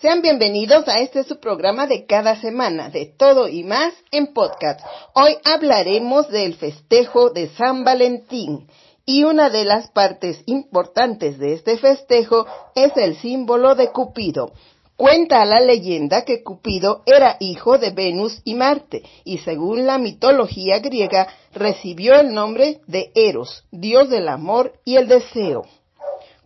[0.00, 4.80] Sean bienvenidos a este su programa de cada semana, de todo y más en podcast.
[5.12, 8.66] Hoy hablaremos del festejo de San Valentín
[9.04, 14.52] y una de las partes importantes de este festejo es el símbolo de Cupido.
[14.96, 20.78] Cuenta la leyenda que Cupido era hijo de Venus y Marte y según la mitología
[20.78, 25.66] griega recibió el nombre de Eros, dios del amor y el deseo.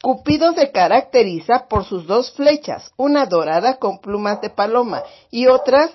[0.05, 5.89] Cupido se caracteriza por sus dos flechas, una dorada con plumas de paloma y otra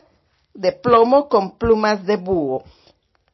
[0.56, 2.64] de plomo con plumas de búho.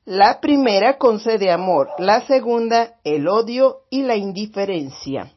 [0.03, 5.31] La primera concede amor, la segunda el odio y la indiferencia.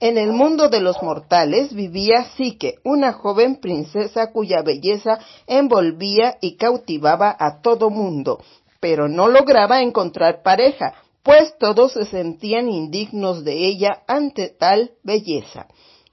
[0.00, 6.58] En el mundo de los mortales vivía Psique, una joven princesa cuya belleza envolvía y
[6.58, 8.42] cautivaba a todo mundo,
[8.80, 10.92] pero no lograba encontrar pareja,
[11.28, 15.66] pues todos se sentían indignos de ella ante tal belleza.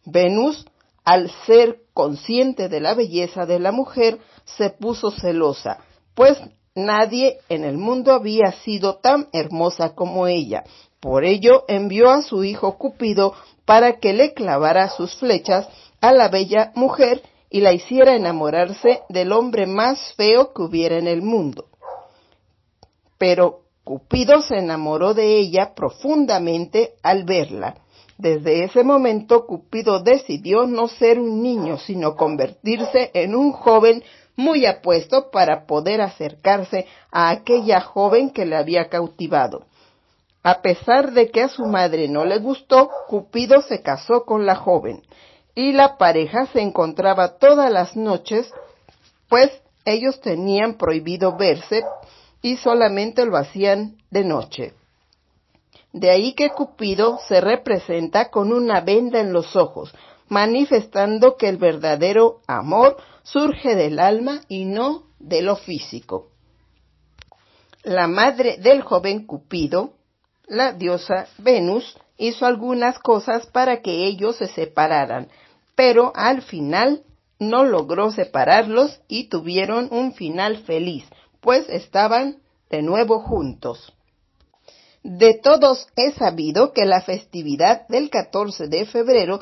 [0.03, 0.65] Venus,
[1.05, 5.79] al ser consciente de la belleza de la mujer, se puso celosa,
[6.15, 6.37] pues
[6.75, 10.65] nadie en el mundo había sido tan hermosa como ella.
[10.99, 15.65] Por ello envió a su hijo Cupido para que le clavara sus flechas
[16.01, 21.07] a la bella mujer y la hiciera enamorarse del hombre más feo que hubiera en
[21.07, 21.69] el mundo.
[23.17, 27.75] Pero Cupido se enamoró de ella profundamente al verla.
[28.17, 34.03] Desde ese momento Cupido decidió no ser un niño, sino convertirse en un joven
[34.35, 39.67] muy apuesto para poder acercarse a aquella joven que le había cautivado.
[40.41, 44.55] A pesar de que a su madre no le gustó, Cupido se casó con la
[44.55, 45.03] joven
[45.53, 48.51] y la pareja se encontraba todas las noches,
[49.29, 49.51] pues
[49.85, 51.83] ellos tenían prohibido verse
[52.41, 54.73] y solamente lo hacían de noche.
[55.93, 59.93] De ahí que Cupido se representa con una venda en los ojos,
[60.27, 66.27] manifestando que el verdadero amor surge del alma y no de lo físico.
[67.83, 69.93] La madre del joven Cupido,
[70.47, 75.29] la diosa Venus, hizo algunas cosas para que ellos se separaran,
[75.75, 77.03] pero al final
[77.39, 81.05] no logró separarlos y tuvieron un final feliz,
[81.45, 82.41] pues estaban
[82.71, 83.93] de nuevo juntos.
[85.03, 89.39] De todos es sabido que la festividad del 14 de febrero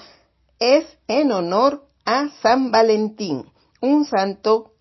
[0.59, 3.45] es en honor a San Valentín,
[3.79, 4.73] un santo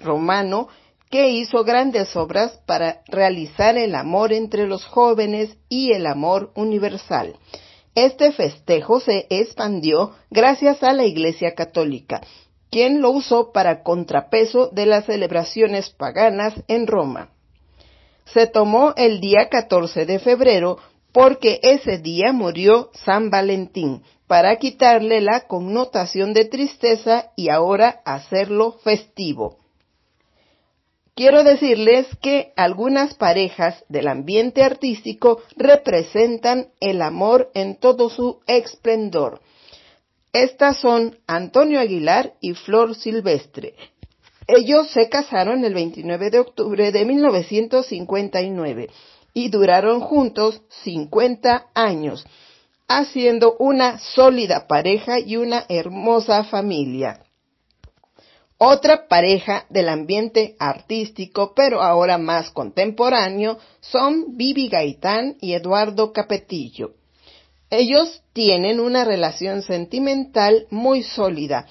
[0.00, 0.68] romano
[1.10, 7.36] que hizo grandes obras para realizar el amor entre los jóvenes y el amor universal.
[7.94, 12.22] Este festejo se expandió gracias a la Iglesia Católica,
[12.72, 17.28] quien lo usó para contrapeso de las celebraciones paganas en Roma.
[18.24, 20.78] Se tomó el día 14 de febrero
[21.12, 28.72] porque ese día murió San Valentín, para quitarle la connotación de tristeza y ahora hacerlo
[28.82, 29.58] festivo.
[31.14, 39.42] Quiero decirles que algunas parejas del ambiente artístico representan el amor en todo su esplendor.
[40.32, 43.74] Estas son Antonio Aguilar y Flor Silvestre.
[44.46, 48.88] Ellos se casaron el 29 de octubre de 1959
[49.34, 52.24] y duraron juntos 50 años,
[52.88, 57.20] haciendo una sólida pareja y una hermosa familia.
[58.56, 66.94] Otra pareja del ambiente artístico, pero ahora más contemporáneo, son Vivi Gaitán y Eduardo Capetillo.
[67.74, 71.66] Ellos tienen una relación sentimental muy sólida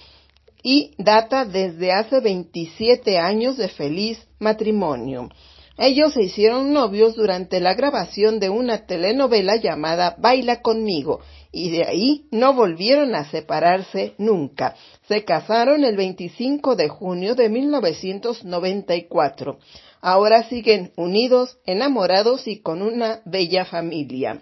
[0.63, 5.29] y data desde hace 27 años de feliz matrimonio.
[5.77, 11.19] Ellos se hicieron novios durante la grabación de una telenovela llamada Baila conmigo
[11.51, 14.73] y de ahí no volvieron a separarse nunca.
[15.07, 19.59] Se casaron el 25 de junio de 1994.
[20.01, 24.41] Ahora siguen unidos, enamorados y con una bella familia.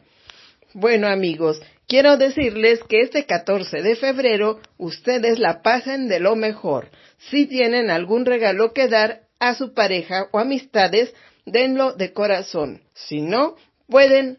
[0.74, 6.92] Bueno amigos, quiero decirles que este 14 de febrero ustedes la pasen de lo mejor.
[7.18, 11.12] Si tienen algún regalo que dar a su pareja o amistades,
[11.48, 12.83] denlo de corazón.
[12.94, 13.56] Si no,
[13.88, 14.38] pueden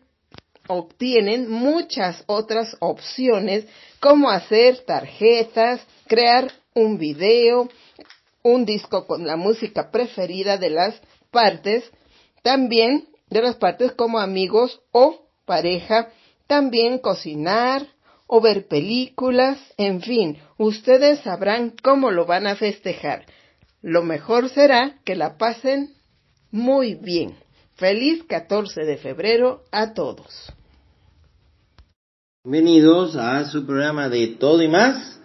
[0.69, 3.67] obtienen muchas otras opciones
[3.99, 7.69] como hacer tarjetas, crear un video,
[8.45, 10.95] un disco con la música preferida de las
[11.33, 11.91] partes,
[12.43, 16.13] también de las partes como amigos o pareja,
[16.51, 17.87] también cocinar
[18.27, 23.25] o ver películas, en fin, ustedes sabrán cómo lo van a festejar.
[23.83, 25.91] Lo mejor será que la pasen
[26.51, 27.37] muy bien.
[27.77, 30.53] Feliz 14 de febrero a todos.
[32.43, 35.21] Bienvenidos a su programa de Todo y Más,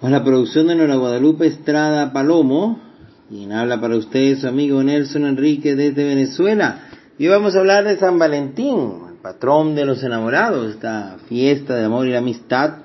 [0.00, 2.80] con la producción de Nora Guadalupe Estrada Palomo,
[3.28, 6.88] quien habla para ustedes su amigo Nelson Enrique desde Venezuela.
[7.18, 12.06] Y vamos a hablar de San Valentín, patrón de los enamorados, esta fiesta de amor
[12.06, 12.76] y la amistad,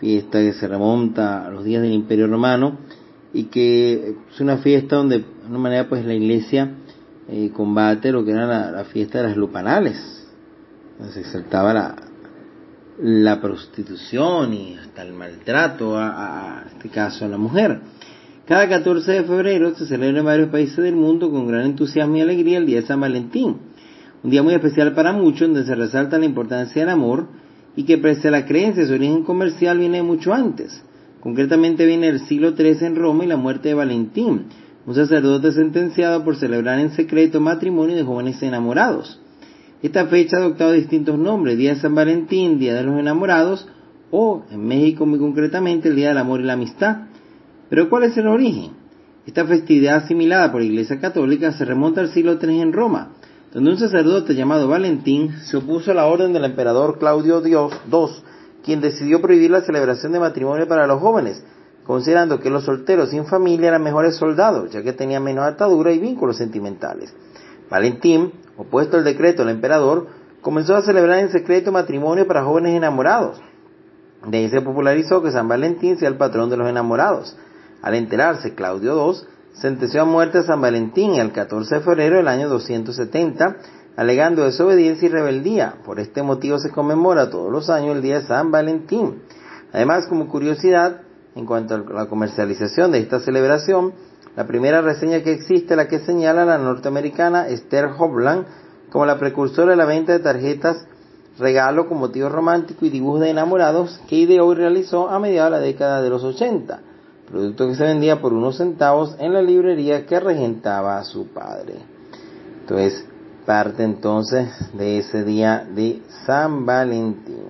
[0.00, 2.76] fiesta que se remonta a los días del Imperio Romano
[3.32, 6.72] y que es una fiesta donde de una manera pues la iglesia
[7.28, 9.96] eh, combate lo que era la, fiesta de las lupanales,
[10.98, 11.94] donde se exaltaba la,
[12.98, 17.78] la prostitución y hasta el maltrato a, a, este caso a la mujer.
[18.44, 22.22] Cada 14 de febrero se celebra en varios países del mundo con gran entusiasmo y
[22.22, 23.69] alegría el Día de San Valentín,
[24.22, 27.28] un día muy especial para muchos donde se resalta la importancia del amor
[27.76, 30.82] y que pese a la creencia su origen comercial viene mucho antes.
[31.20, 34.46] Concretamente viene el siglo III en Roma y la muerte de Valentín,
[34.86, 39.20] un sacerdote sentenciado por celebrar en secreto matrimonio de jóvenes enamorados.
[39.82, 43.66] Esta fecha ha adoptado distintos nombres, Día de San Valentín, Día de los Enamorados,
[44.10, 47.06] o en México muy concretamente el Día del Amor y la Amistad.
[47.70, 48.72] Pero ¿cuál es el origen?
[49.26, 53.12] Esta festividad asimilada por la Iglesia Católica se remonta al siglo III en Roma,
[53.52, 57.68] donde un sacerdote llamado Valentín se opuso a la orden del emperador Claudio II,
[58.64, 61.42] quien decidió prohibir la celebración de matrimonio para los jóvenes,
[61.84, 65.98] considerando que los solteros sin familia eran mejores soldados, ya que tenían menos atadura y
[65.98, 67.12] vínculos sentimentales.
[67.68, 70.06] Valentín, opuesto al decreto del emperador,
[70.40, 73.40] comenzó a celebrar en secreto matrimonio para jóvenes enamorados.
[74.26, 77.36] De ahí se popularizó que San Valentín sea el patrón de los enamorados.
[77.82, 82.28] Al enterarse, Claudio II sentenció a muerte a San Valentín el 14 de febrero del
[82.28, 83.56] año 270,
[83.96, 85.74] alegando desobediencia y rebeldía.
[85.84, 89.22] Por este motivo se conmemora todos los años el día de San Valentín.
[89.72, 91.02] Además, como curiosidad,
[91.34, 93.92] en cuanto a la comercialización de esta celebración,
[94.36, 98.46] la primera reseña que existe la que señala la norteamericana Esther Hopland
[98.90, 100.86] como la precursora de la venta de tarjetas
[101.38, 105.58] regalo con motivos románticos y dibujos de enamorados que ideó y realizó a mediados de
[105.58, 106.80] la década de los 80,
[107.30, 111.74] producto que se vendía por unos centavos en la librería que regentaba su padre.
[112.60, 113.06] Entonces,
[113.46, 117.46] parte entonces de ese día de San Valentín.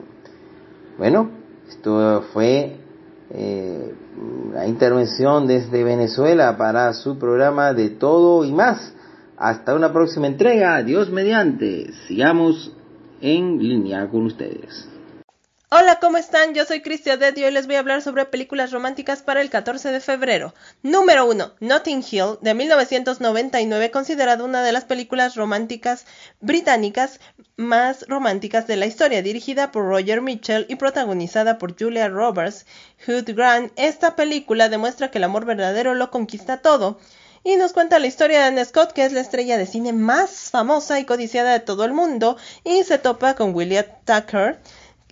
[0.98, 1.30] Bueno,
[1.68, 2.76] esto fue
[3.30, 3.94] eh,
[4.52, 8.94] la intervención desde Venezuela para su programa de todo y más.
[9.36, 10.82] Hasta una próxima entrega.
[10.82, 11.92] Dios mediante.
[12.06, 12.74] Sigamos
[13.20, 14.88] en línea con ustedes.
[15.72, 16.52] Hola, ¿cómo están?
[16.52, 19.50] Yo soy Cristian Dead y hoy les voy a hablar sobre películas románticas para el
[19.50, 20.52] 14 de febrero.
[20.82, 21.52] Número 1.
[21.60, 26.06] Notting Hill, de 1999, considerada una de las películas románticas
[26.40, 27.20] británicas
[27.56, 32.66] más románticas de la historia, dirigida por Roger Mitchell y protagonizada por Julia Roberts,
[33.06, 33.72] Hugh Grant.
[33.76, 36.98] Esta película demuestra que el amor verdadero lo conquista todo
[37.44, 40.50] y nos cuenta la historia de Anne Scott, que es la estrella de cine más
[40.50, 44.58] famosa y codiciada de todo el mundo, y se topa con William Tucker,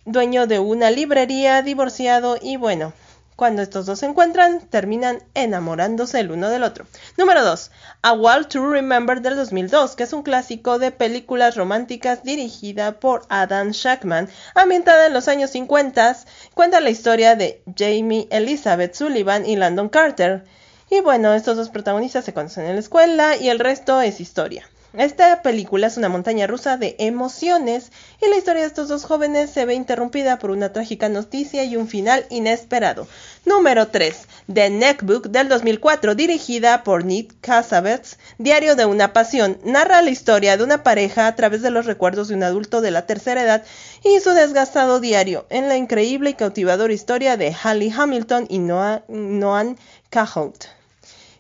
[0.09, 2.95] dueño de una librería, divorciado y bueno,
[3.37, 6.87] cuando estos dos se encuentran, terminan enamorándose el uno del otro.
[7.17, 7.71] Número 2.
[8.03, 13.27] A Wall to Remember del 2002, que es un clásico de películas románticas dirigida por
[13.29, 16.17] Adam Shackman, ambientada en los años 50,
[16.55, 20.45] cuenta la historia de Jamie Elizabeth Sullivan y Landon Carter.
[20.91, 24.67] Y bueno, estos dos protagonistas se conocen en la escuela y el resto es historia.
[24.95, 27.93] Esta película es una montaña rusa de emociones
[28.23, 31.77] y la historia de estos dos jóvenes se ve interrumpida por una trágica noticia y
[31.77, 33.07] un final inesperado.
[33.45, 34.17] Número 3.
[34.53, 40.57] The Neckbook del 2004, dirigida por Nick Cassavetes, Diario de una Pasión, narra la historia
[40.57, 43.65] de una pareja a través de los recuerdos de un adulto de la tercera edad
[44.03, 49.77] y su desgastado diario, en la increíble y cautivadora historia de Hallie Hamilton y Noan
[50.09, 50.78] Caholt.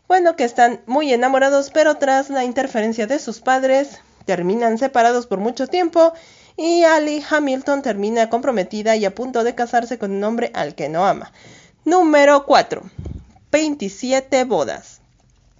[0.08, 5.38] Bueno, que están muy enamorados, pero tras la interferencia de sus padres, terminan separados por
[5.38, 6.14] mucho tiempo
[6.56, 10.88] y Ali Hamilton termina comprometida y a punto de casarse con un hombre al que
[10.88, 11.30] no ama.
[11.84, 12.82] Número 4.
[13.52, 15.02] 27 bodas.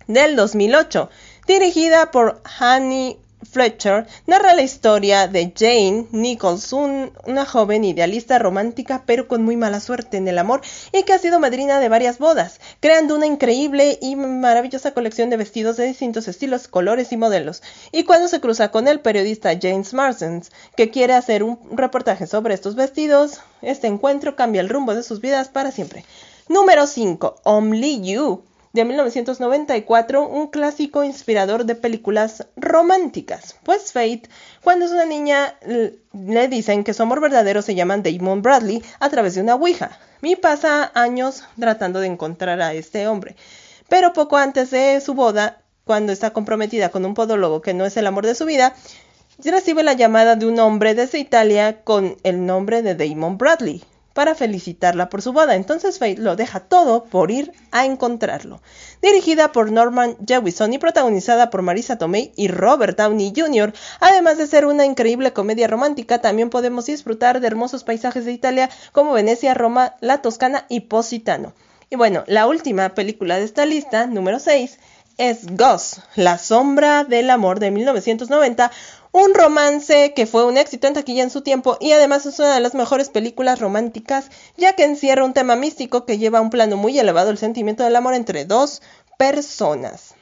[0.06, 1.10] Del 2008.
[1.46, 3.18] Dirigida por Honey
[3.50, 9.80] Fletcher narra la historia de Jane Nichols, una joven idealista romántica pero con muy mala
[9.80, 10.60] suerte en el amor
[10.92, 15.36] y que ha sido madrina de varias bodas, creando una increíble y maravillosa colección de
[15.36, 17.62] vestidos de distintos estilos, colores y modelos.
[17.92, 22.54] Y cuando se cruza con el periodista James Marsens, que quiere hacer un reportaje sobre
[22.54, 26.04] estos vestidos, este encuentro cambia el rumbo de sus vidas para siempre.
[26.48, 27.40] Número 5.
[27.44, 33.56] Only You de 1994, un clásico inspirador de películas románticas.
[33.62, 34.28] Pues Fate,
[34.62, 35.54] cuando es una niña,
[36.12, 39.98] le dicen que su amor verdadero se llama Damon Bradley a través de una Ouija.
[40.20, 43.36] Mi pasa años tratando de encontrar a este hombre.
[43.88, 47.96] Pero poco antes de su boda, cuando está comprometida con un podólogo que no es
[47.96, 48.74] el amor de su vida,
[49.42, 53.82] recibe la llamada de un hombre desde Italia con el nombre de Damon Bradley
[54.18, 55.54] para felicitarla por su boda.
[55.54, 58.60] Entonces Faith lo deja todo por ir a encontrarlo.
[59.00, 64.48] Dirigida por Norman Jewison y protagonizada por Marisa Tomei y Robert Downey Jr., además de
[64.48, 69.54] ser una increíble comedia romántica, también podemos disfrutar de hermosos paisajes de Italia como Venecia,
[69.54, 71.52] Roma, la Toscana y Positano.
[71.88, 74.80] Y bueno, la última película de esta lista, número 6,
[75.18, 78.70] es Ghost, La sombra del amor de 1990,
[79.12, 82.54] un romance que fue un éxito en taquilla en su tiempo y además es una
[82.54, 86.50] de las mejores películas románticas, ya que encierra un tema místico que lleva a un
[86.50, 88.82] plano muy elevado el sentimiento del amor entre dos
[89.16, 90.14] personas.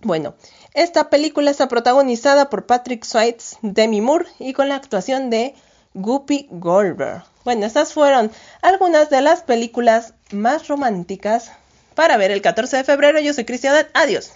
[0.00, 0.34] Bueno,
[0.74, 5.54] esta película está protagonizada por Patrick Swayze, Demi Moore y con la actuación de
[5.94, 7.24] Guppy Goldberg.
[7.44, 8.30] Bueno, estas fueron
[8.62, 11.52] algunas de las películas más románticas
[11.94, 13.20] para ver el 14 de febrero.
[13.20, 13.86] Yo soy Cristian.
[13.94, 14.32] Adiós.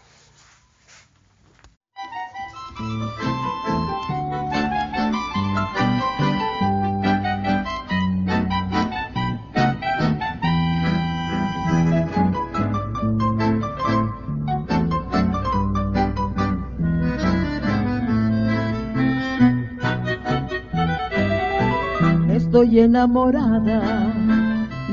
[22.57, 24.15] Estoy enamorada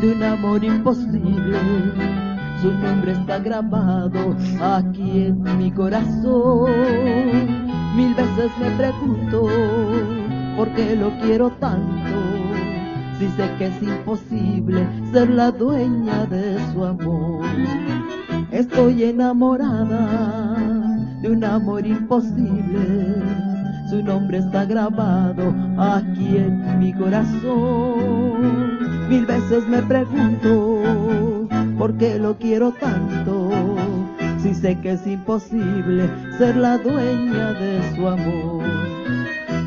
[0.01, 1.57] de un amor imposible.
[2.61, 6.69] Su nombre está grabado aquí en mi corazón.
[7.95, 9.47] Mil veces me pregunto
[10.57, 12.19] por qué lo quiero tanto.
[13.17, 17.45] Si sé que es imposible ser la dueña de su amor.
[18.51, 20.57] Estoy enamorada
[21.21, 23.52] de un amor imposible
[23.89, 28.79] su nombre está grabado aquí en mi corazón.
[29.09, 31.47] Mil veces me pregunto
[31.77, 33.51] por qué lo quiero tanto,
[34.41, 38.63] si sé que es imposible ser la dueña de su amor.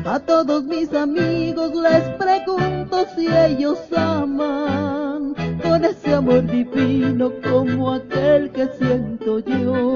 [0.05, 8.49] A todos mis amigos les pregunto si ellos aman con ese amor divino como aquel
[8.51, 9.95] que siento yo.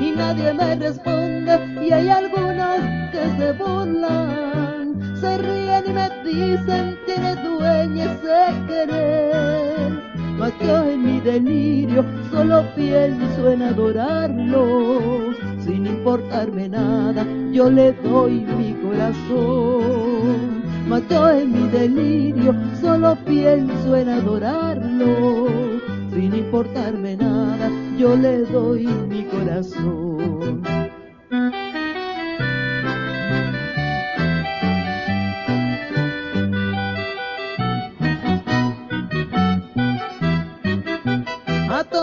[0.00, 2.49] Y nadie me responde y hay algunos
[3.36, 10.02] se burlan, se ríen y me dicen tiene dueña ese querer.
[10.38, 18.46] Mas yo en mi delirio solo pienso en adorarlo, sin importarme nada, yo le doy
[18.58, 20.62] mi corazón.
[20.88, 25.46] Mas yo en mi delirio solo pienso en adorarlo,
[26.10, 30.79] sin importarme nada, yo le doy mi corazón.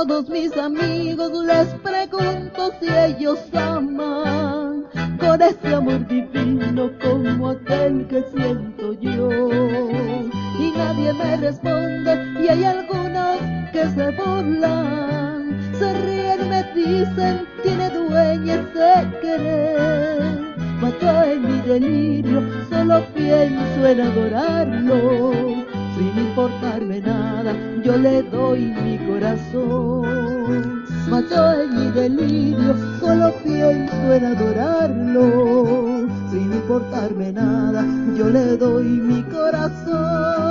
[0.08, 4.86] Todos mis amigos les pregunto si ellos aman
[5.20, 9.50] con ese amor divino como aquel que siento yo.
[10.60, 13.38] Y nadie me responde y hay algunos
[13.74, 20.22] que se burlan, se ríen me dicen tiene dueña ese querer.
[20.80, 25.67] Mas en mi delirio solo pienso en adorarlo
[27.98, 30.86] le doy mi corazón.
[31.10, 37.86] Mas yo en mi delirio solo pienso en adorarlo, sin importarme nada,
[38.16, 40.48] yo le doy mi corazón.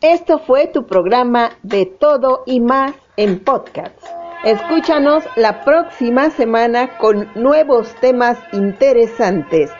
[0.00, 3.96] Esto fue tu programa de todo y más en podcast.
[4.44, 9.70] Escúchanos la próxima semana con nuevos temas interesantes.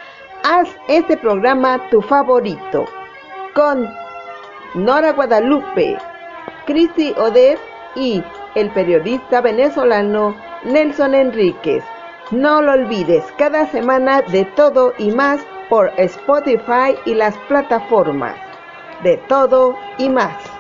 [0.47, 2.85] Haz este programa tu favorito.
[3.55, 3.89] Con
[4.75, 5.97] Nora Guadalupe,
[6.67, 7.59] Cristi Odez
[7.95, 8.23] y
[8.55, 11.83] el periodista venezolano Nelson Enríquez.
[12.31, 18.37] No lo olvides, cada semana de todo y más por Spotify y las plataformas.
[19.03, 20.54] De todo y más.